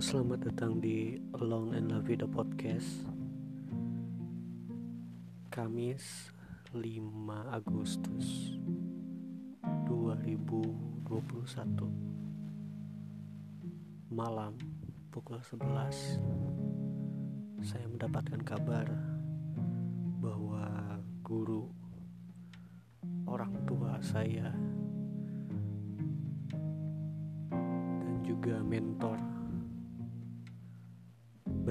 [0.00, 3.04] selamat datang di Alone and La Vida Podcast.
[5.52, 6.32] Kamis
[6.72, 7.04] 5
[7.52, 8.56] Agustus
[9.60, 11.04] 2021
[14.08, 14.56] Malam
[15.12, 15.68] pukul 11
[17.60, 18.88] Saya mendapatkan kabar
[20.24, 21.68] bahwa guru
[23.28, 24.48] orang tua saya
[28.00, 29.29] dan juga mentor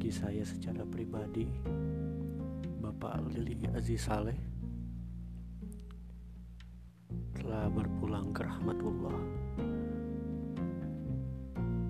[0.00, 1.44] bagi saya secara pribadi
[2.80, 4.32] Bapak Lili Aziz Saleh
[7.36, 9.20] telah berpulang ke rahmatullah.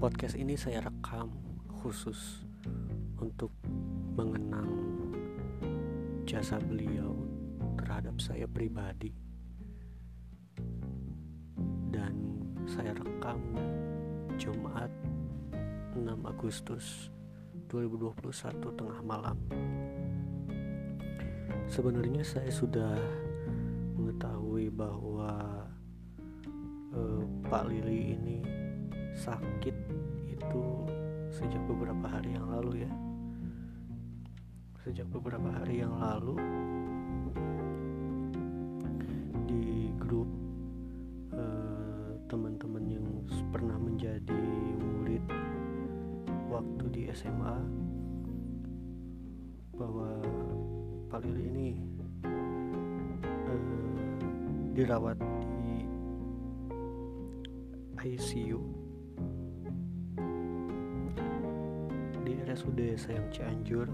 [0.03, 1.31] Podcast ini saya rekam
[1.71, 2.43] khusus
[3.23, 3.55] untuk
[4.19, 4.75] mengenang
[6.27, 7.15] jasa beliau
[7.79, 9.15] terhadap saya pribadi.
[11.95, 13.39] Dan saya rekam
[14.35, 14.91] Jumat
[15.95, 17.15] 6 Agustus
[17.71, 19.39] 2021 tengah malam.
[21.71, 22.99] Sebenarnya saya sudah
[23.95, 25.63] mengetahui bahwa
[26.91, 28.39] eh, Pak Lili ini
[29.15, 29.77] sakit
[30.27, 30.65] itu
[31.31, 32.93] sejak beberapa hari yang lalu ya.
[34.83, 36.43] Sejak beberapa hari yang lalu
[39.47, 40.27] di grup
[41.39, 43.07] eh, teman-teman yang
[43.55, 44.40] pernah menjadi
[46.61, 47.57] waktu di SMA
[49.81, 50.21] bahwa
[51.09, 51.69] Pak Lili ini
[53.49, 53.97] uh,
[54.77, 55.17] dirawat
[55.57, 55.89] di
[57.97, 58.61] ICU
[62.29, 63.89] di RSUD Sayang Cianjur.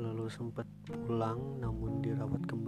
[0.00, 2.65] Lalu sempat pulang namun dirawat kembali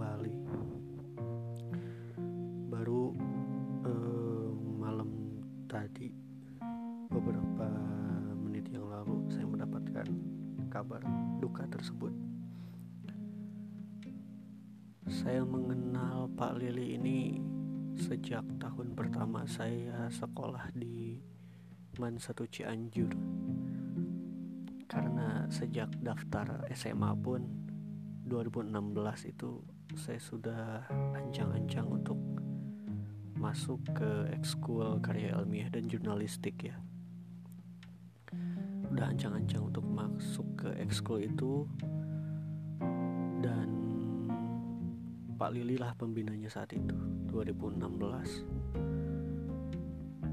[16.59, 17.39] Lili ini
[17.95, 21.15] sejak tahun pertama saya sekolah di
[21.95, 23.15] Man 1 Cianjur.
[24.83, 27.47] Karena sejak daftar SMA pun
[28.27, 29.63] 2016 itu
[29.95, 30.83] saya sudah
[31.15, 32.19] ancang-ancang untuk
[33.39, 36.75] masuk ke ekskul karya ilmiah dan jurnalistik ya
[38.91, 41.63] udah ancang-ancang untuk masuk ke ekskul itu
[43.39, 43.78] dan
[45.39, 46.99] Pak Lili lah pembinanya saat itu
[47.31, 48.75] 2016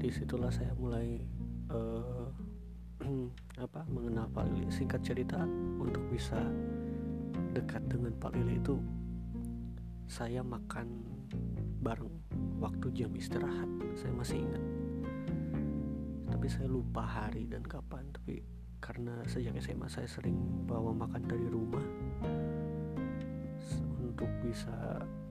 [0.03, 1.23] di situlah saya mulai
[1.71, 2.27] uh,
[3.65, 4.67] apa mengenal Pak Lili.
[4.67, 5.39] Singkat cerita
[5.79, 6.35] untuk bisa
[7.55, 8.83] dekat dengan Pak Lili itu
[10.11, 11.07] saya makan
[11.79, 12.11] bareng
[12.59, 13.71] waktu jam istirahat.
[13.95, 14.63] Saya masih ingat.
[16.35, 18.11] Tapi saya lupa hari dan kapan.
[18.11, 18.43] Tapi
[18.83, 20.35] karena sejak SMA saya sering
[20.67, 21.81] bawa makan dari rumah
[24.17, 24.73] untuk bisa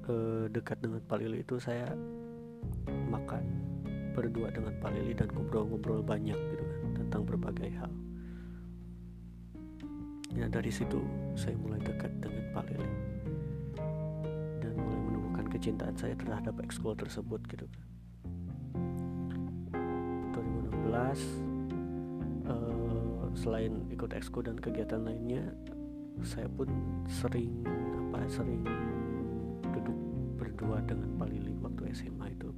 [0.06, 1.90] uh, dekat dengan Pak Lili itu saya
[3.10, 3.42] makan
[4.14, 7.90] berdua dengan Pak Lili dan ngobrol-ngobrol banyak gitu kan tentang berbagai hal.
[10.38, 11.02] Ya dari situ
[11.34, 12.94] saya mulai dekat dengan Pak Lili
[14.62, 17.82] dan mulai menemukan kecintaan saya terhadap ekskul tersebut gitu kan.
[20.30, 25.42] 2016 uh, selain ikut eksko dan kegiatan lainnya
[26.22, 26.68] saya pun
[27.08, 28.62] sering apa sering
[29.74, 29.98] duduk
[30.40, 32.50] berdua dengan Pak Lili waktu SMA itu.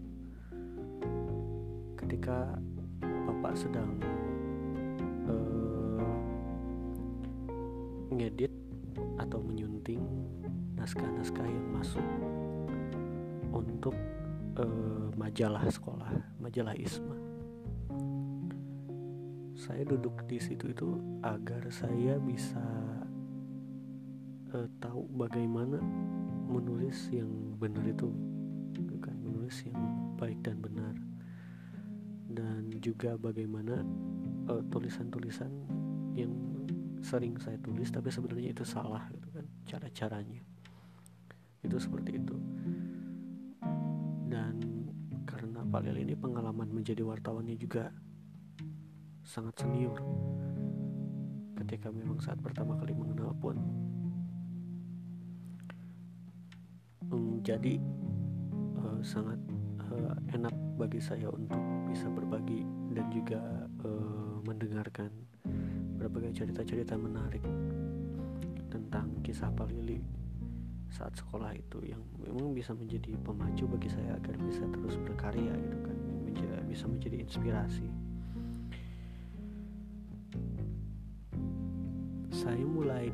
[1.99, 2.59] Ketika
[3.03, 3.99] bapak sedang
[5.27, 6.15] uh,
[8.15, 8.53] ngedit
[9.19, 10.03] atau menyunting
[10.79, 12.07] naskah-naskah yang masuk
[13.51, 13.95] untuk
[14.59, 17.13] uh, majalah sekolah majalah Isma.
[19.59, 22.63] Saya duduk di situ itu agar saya bisa
[24.55, 25.81] uh, tahu bagaimana
[26.49, 27.29] menulis yang
[27.61, 28.09] benar itu.
[28.79, 29.77] Bukan menulis yang
[30.17, 30.95] baik dan benar.
[32.29, 33.83] Dan juga bagaimana
[34.49, 35.51] uh, tulisan-tulisan
[36.17, 36.33] yang
[36.99, 40.43] sering saya tulis tapi sebenarnya itu salah gitu kan cara-caranya.
[41.63, 42.37] Itu seperti itu.
[44.29, 44.55] Dan
[45.25, 47.93] karena Pak Lili ini pengalaman menjadi wartawannya juga
[49.23, 50.01] sangat senior.
[51.59, 53.88] Ketika memang saat pertama kali mengenal pun
[57.49, 57.81] jadi
[58.77, 59.41] uh, sangat
[59.89, 61.57] uh, enak bagi saya untuk
[61.89, 62.61] bisa berbagi
[62.93, 63.41] dan juga
[63.89, 65.09] uh, mendengarkan
[65.97, 67.41] berbagai cerita-cerita menarik
[68.69, 70.05] tentang kisah Pak Lili
[70.93, 75.79] saat sekolah itu yang memang bisa menjadi pemacu bagi saya agar bisa terus berkarya gitu
[75.89, 75.99] kan
[76.69, 77.89] bisa menjadi inspirasi.
[82.31, 83.11] Saya mulai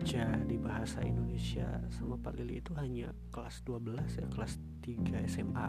[0.00, 5.68] diajar di bahasa Indonesia sama Pak Lili itu hanya kelas 12 ya kelas 3 SMA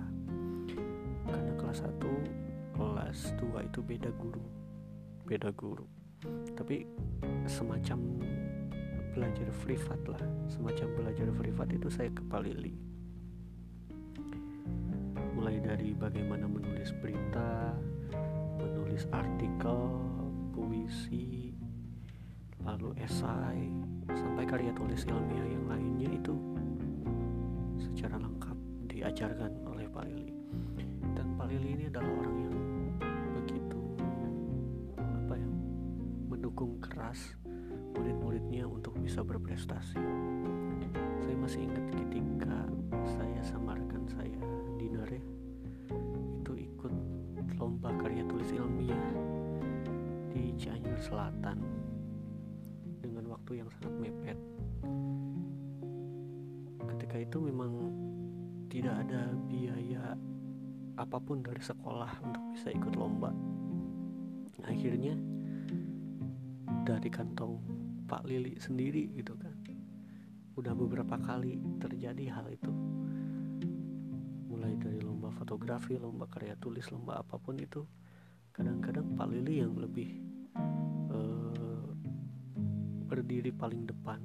[1.27, 1.99] karena kelas 1
[2.71, 4.39] kelas 2 itu beda guru
[5.27, 5.83] beda guru.
[6.55, 6.87] Tapi
[7.43, 8.23] semacam
[9.11, 12.71] belajar privat lah semacam belajar privat itu saya ke Pak Lili.
[15.35, 17.75] Mulai dari bagaimana menulis berita
[18.63, 19.91] menulis artikel
[20.55, 21.50] puisi
[22.65, 23.69] lalu esai
[24.11, 26.35] sampai karya tulis ilmiah yang lainnya itu
[27.81, 28.57] secara lengkap
[28.91, 30.35] diajarkan oleh Pak Lili.
[31.17, 32.55] Dan Pak Lili ini adalah orang yang
[33.41, 33.81] begitu
[34.97, 35.49] apa ya
[36.29, 37.33] mendukung keras
[37.97, 39.97] murid-muridnya untuk bisa berprestasi.
[41.21, 42.69] Saya masih ingat ketika
[43.17, 44.41] saya sama rekan saya
[44.77, 45.23] Dinar ya
[46.41, 46.93] itu ikut
[47.57, 48.99] lomba karya tulis ilmiah
[50.33, 51.70] di Cianjur Selatan
[53.51, 54.39] waktu yang sangat mepet.
[56.87, 57.71] Ketika itu memang
[58.71, 60.15] tidak ada biaya
[60.95, 63.35] apa pun dari sekolah untuk bisa ikut lomba.
[64.63, 65.19] Akhirnya
[66.87, 67.59] dari kantong
[68.07, 69.51] Pak Lili sendiri gitu kan
[70.55, 72.71] udah beberapa kali terjadi hal itu.
[74.47, 77.83] Mulai dari lomba fotografi lomba karya tulis lomba apa pun itu
[78.55, 80.30] kadang-kadang Pak Lili yang lebih
[83.21, 84.17] berdiri paling depan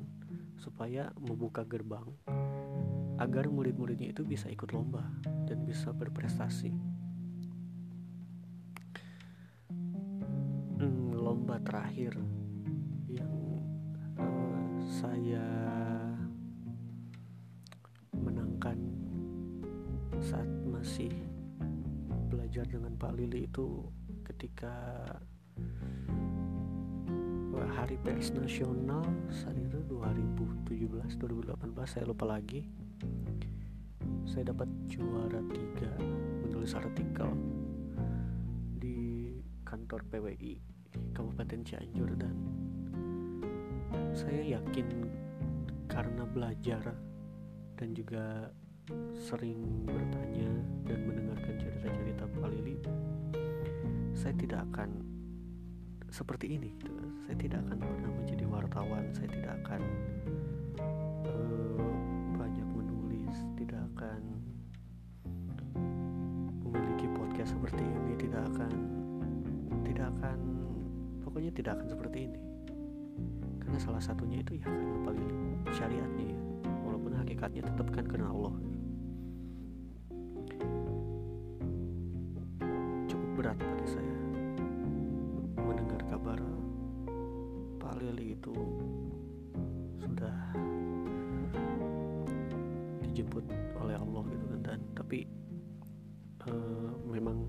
[0.56, 2.08] supaya membuka gerbang
[3.20, 5.04] agar murid-muridnya itu bisa ikut lomba
[5.44, 6.72] dan bisa berprestasi.
[10.80, 12.16] Hmm, lomba terakhir
[13.04, 13.60] yang
[14.16, 15.44] uh, saya
[18.16, 18.80] menangkan
[20.24, 21.12] saat masih
[22.32, 23.92] belajar dengan Pak Lili itu
[24.24, 25.04] ketika
[27.86, 31.54] hari pers nasional saat itu 2017 2018
[31.86, 32.66] saya lupa lagi.
[34.26, 35.94] Saya dapat juara tiga
[36.42, 37.30] menulis artikel
[38.82, 39.30] di
[39.62, 40.58] kantor PWI
[41.14, 42.34] Kabupaten Cianjur dan
[44.18, 45.06] saya yakin
[45.86, 46.90] karena belajar
[47.78, 48.50] dan juga
[49.14, 50.50] sering bertanya
[50.90, 52.82] dan mendengarkan cerita-cerita Pak Lili
[54.18, 55.15] saya tidak akan
[56.16, 56.92] seperti ini gitu.
[57.28, 59.80] saya tidak akan pernah menjadi wartawan saya tidak akan
[61.28, 61.92] uh,
[62.40, 64.20] banyak menulis tidak akan
[66.64, 68.72] memiliki podcast seperti ini tidak akan
[69.84, 70.38] tidak akan
[71.36, 72.40] pokoknya tidak akan seperti ini.
[73.60, 75.28] Karena salah satunya itu ya karena paling
[75.68, 76.38] syariatnya ya.
[76.80, 78.56] Walaupun hakikatnya tetap kan karena Allah
[88.00, 88.54] Lili itu
[90.00, 90.36] sudah
[93.04, 93.44] dijemput
[93.80, 94.60] oleh Allah gitu kan.
[94.60, 95.24] Dan tapi
[96.48, 97.48] uh, memang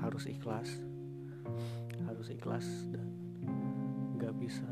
[0.00, 0.68] harus ikhlas.
[2.06, 3.06] Harus ikhlas dan
[4.16, 4.68] nggak bisa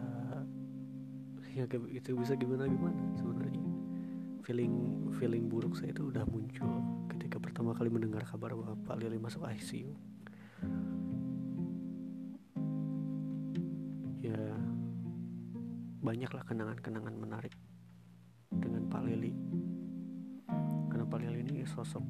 [1.54, 3.62] ya itu bisa gimana gimana sebenarnya.
[4.42, 4.74] Feeling
[5.16, 6.82] feeling buruk saya itu udah muncul
[7.14, 10.13] ketika pertama kali mendengar kabar bahwa Pak Lili masuk ICU
[16.14, 17.50] banyaklah kenangan-kenangan menarik
[18.46, 19.34] dengan Pak Lili
[20.86, 22.06] karena Pak Lili ini sosok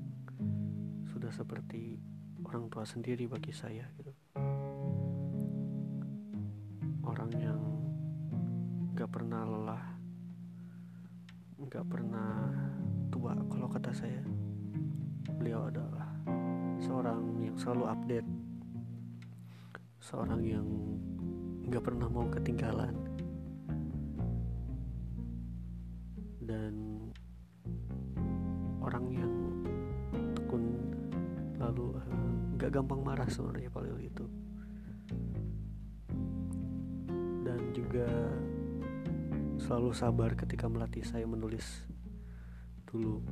[1.08, 1.96] sudah seperti
[2.44, 4.12] orang tua sendiri bagi saya gitu.
[7.00, 7.56] Orang yang
[8.92, 9.84] gak pernah lelah
[11.73, 12.52] gak pernah
[13.08, 14.20] tua kalau kata saya.
[15.40, 16.12] Beliau adalah
[16.76, 18.28] seorang yang selalu update
[20.04, 20.68] seorang yang
[21.73, 23.13] gak pernah mau ketinggalan
[26.44, 26.72] dan
[28.84, 29.32] orang yang
[30.36, 30.64] tekun
[31.56, 34.26] lalu uh, gak gampang marah sebenarnya Pak itu.
[37.44, 38.08] Dan juga
[39.56, 41.88] selalu sabar ketika melatih saya menulis
[42.84, 43.24] dulu.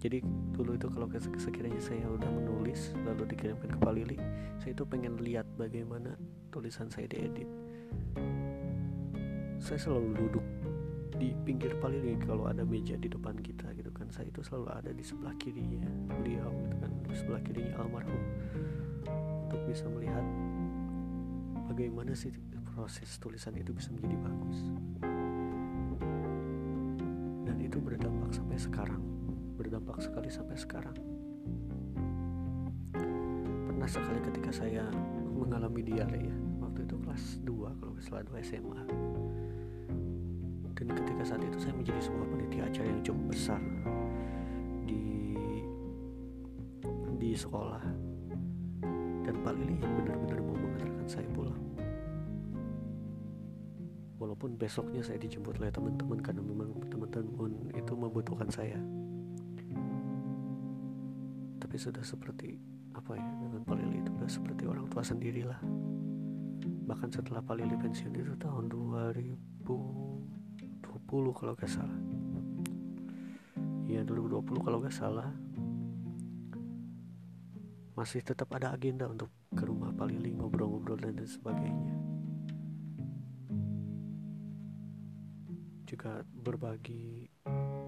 [0.00, 0.20] Jadi
[0.52, 1.08] dulu itu kalau
[1.40, 4.16] sekiranya saya udah menulis lalu dikirimkan ke Pak Lili
[4.60, 6.16] saya itu pengen lihat bagaimana
[6.48, 7.48] tulisan saya diedit.
[9.60, 10.44] Saya selalu duduk
[11.14, 14.10] di pinggir Pak Lili kalau ada meja di depan kita gitu kan.
[14.10, 15.86] Saya itu selalu ada di sebelah kirinya
[16.18, 18.22] beliau gitu kan di sebelah kirinya almarhum.
[19.46, 20.24] Untuk bisa melihat
[21.70, 22.34] bagaimana sih
[22.74, 24.58] proses tulisan itu bisa menjadi bagus.
[27.46, 29.02] Dan itu berdampak sampai sekarang
[29.54, 30.96] berdampak sekali sampai sekarang.
[33.70, 34.86] Pernah sekali ketika saya
[35.34, 38.82] mengalami diare ya waktu itu kelas 2 kalau salah 2 SMA
[41.24, 43.60] ketika saat itu saya menjadi sebuah panitia acara yang cukup besar
[44.84, 45.32] di
[47.16, 47.80] di sekolah.
[49.24, 51.56] Dan Pak Lili yang benar-benar mau mengantarkan saya pulang.
[54.20, 58.76] Walaupun besoknya saya dijemput oleh teman-teman karena memang teman-teman itu membutuhkan saya.
[61.56, 62.60] Tapi sudah seperti
[62.92, 65.60] apa ya dengan Pak Lili itu sudah seperti orang tua sendirilah.
[66.84, 70.03] Bahkan setelah Pak Lili pensiun itu tahun 2020
[71.14, 71.94] kalau gak salah.
[73.86, 75.30] Ya 2020 kalau gak salah.
[77.94, 81.94] Masih tetap ada agenda untuk ke rumah Pak Lili ngobrol-ngobrol dan lain sebagainya.
[85.86, 87.30] Juga berbagi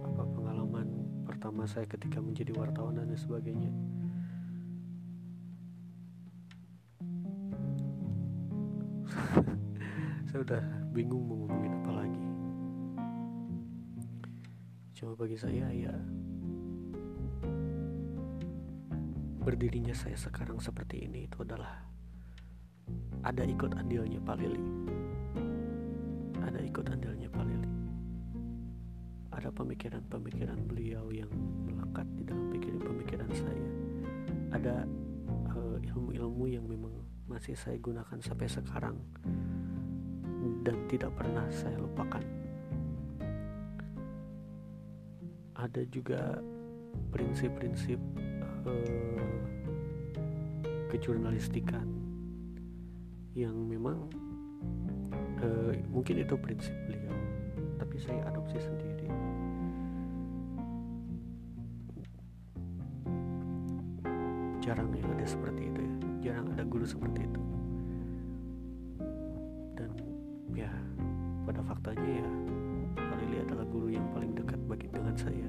[0.06, 0.86] apa pengalaman
[1.26, 3.74] pertama saya ketika menjadi wartawan dan sebagainya.
[10.30, 10.62] Saya udah
[10.94, 12.25] bingung mau ngomongin apa lagi
[14.96, 15.92] cuma bagi saya ya
[19.44, 21.84] berdirinya saya sekarang seperti ini itu adalah
[23.22, 24.62] ada ikut andilnya Pak Lili.
[26.42, 27.70] Ada ikut andilnya Pak Lili.
[29.34, 31.30] Ada pemikiran-pemikiran beliau yang
[31.66, 33.68] melekat di dalam pikiran-pemikiran saya.
[34.54, 34.74] Ada
[35.54, 36.94] uh, ilmu-ilmu yang memang
[37.26, 38.96] masih saya gunakan sampai sekarang
[40.62, 42.45] dan tidak pernah saya lupakan.
[45.66, 46.38] Ada juga
[47.10, 47.98] prinsip-prinsip
[48.70, 49.42] uh,
[50.94, 51.90] kejurnalistikan
[53.34, 54.06] yang memang
[55.42, 57.18] uh, mungkin itu prinsip beliau,
[57.82, 59.10] tapi saya adopsi sendiri.
[64.62, 65.94] Jarang yang ada seperti itu ya,
[66.30, 67.42] jarang ada guru seperti itu.
[70.56, 70.72] ya
[71.44, 72.45] pada faktanya ya
[75.16, 75.48] saya.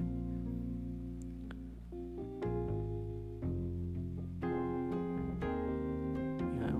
[6.57, 6.71] Ya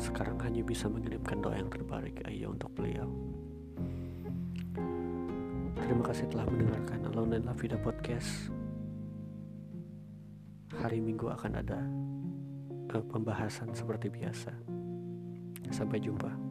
[0.00, 3.08] sekarang hanya bisa mengirimkan doa yang terbaik aja untuk beliau.
[5.78, 8.52] Terima kasih telah mendengarkan Alone La Vida Podcast.
[10.78, 11.80] Hari Minggu akan ada
[12.92, 14.52] uh, pembahasan seperti biasa.
[15.68, 16.47] Sampai jumpa